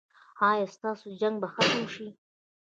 ایا 0.49 0.65
ستاسو 0.75 1.07
جنګ 1.19 1.35
به 1.41 1.47
ختم 1.53 1.83
شي؟ 1.93 2.07